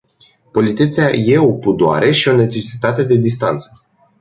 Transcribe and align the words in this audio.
Politețea 0.51 1.11
e 1.13 1.37
o 1.37 1.51
pudoare 1.51 2.11
și 2.11 2.27
o 2.27 2.35
necesitate 2.35 3.03
de 3.03 3.15
distanță. 3.15 3.83